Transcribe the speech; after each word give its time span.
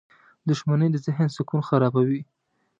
•دښمني 0.49 0.87
د 0.91 0.95
ذهن 1.05 1.27
سکون 1.35 1.61
خرابوي. 1.69 2.21